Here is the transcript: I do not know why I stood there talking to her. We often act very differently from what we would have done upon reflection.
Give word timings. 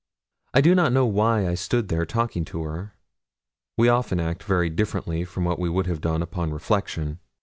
I 0.55 0.61
do 0.61 0.73
not 0.73 0.91
know 0.91 1.05
why 1.05 1.47
I 1.47 1.53
stood 1.53 1.87
there 1.89 2.07
talking 2.07 2.43
to 2.45 2.63
her. 2.63 2.95
We 3.77 3.87
often 3.87 4.19
act 4.19 4.41
very 4.41 4.67
differently 4.71 5.23
from 5.25 5.45
what 5.45 5.59
we 5.59 5.69
would 5.69 5.85
have 5.85 6.01
done 6.01 6.23
upon 6.23 6.51
reflection. 6.51 7.19